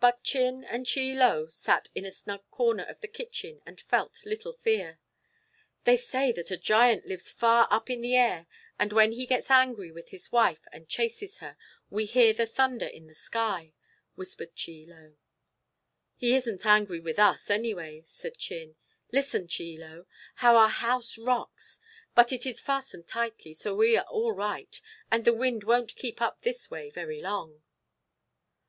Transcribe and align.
But 0.00 0.24
Chin 0.24 0.64
and 0.64 0.84
Chie 0.84 1.14
Lo 1.14 1.46
sat 1.48 1.88
in 1.94 2.04
a 2.04 2.10
snug 2.10 2.42
corner 2.50 2.82
of 2.82 3.00
the 3.00 3.06
kitchen 3.06 3.62
and 3.64 3.80
felt 3.80 4.26
little 4.26 4.52
fear. 4.52 4.98
"They 5.84 5.96
say 5.96 6.32
that 6.32 6.50
a 6.50 6.56
giant 6.56 7.06
lives 7.06 7.30
far 7.30 7.68
up 7.70 7.88
in 7.88 8.00
the 8.00 8.16
air, 8.16 8.48
and 8.80 8.92
when 8.92 9.12
he 9.12 9.26
gets 9.26 9.52
angry 9.52 9.92
with 9.92 10.08
his 10.08 10.32
wife 10.32 10.66
and 10.72 10.88
chases 10.88 11.36
her, 11.36 11.56
we 11.88 12.04
hear 12.04 12.32
the 12.32 12.46
thunder 12.46 12.88
in 12.88 13.06
the 13.06 13.14
sky," 13.14 13.72
whispered 14.16 14.56
Chie 14.56 14.86
Lo. 14.88 15.18
"He 16.16 16.34
isn't 16.34 16.66
angry 16.66 16.98
with 16.98 17.20
us, 17.20 17.48
anyway," 17.48 18.02
said 18.06 18.36
Chin. 18.36 18.74
"Listen, 19.12 19.46
Chie 19.46 19.78
Lo. 19.78 20.06
How 20.34 20.56
our 20.56 20.68
house 20.68 21.16
rocks! 21.16 21.78
but 22.16 22.32
it 22.32 22.44
is 22.44 22.60
fastened 22.60 23.06
tightly, 23.06 23.54
so 23.54 23.72
we 23.76 23.96
are 23.96 24.06
all 24.06 24.32
right, 24.32 24.80
and 25.12 25.24
the 25.24 25.32
wind 25.32 25.62
won't 25.62 25.94
keep 25.94 26.20
up 26.20 26.40
this 26.40 26.72
way 26.72 26.90
very 26.90 27.20
long." 27.20 27.62